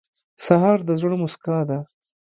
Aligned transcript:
سهار 0.45 0.79
د 0.87 0.89
زړه 1.01 1.15
موسکا 1.21 1.57
ده. 1.69 1.79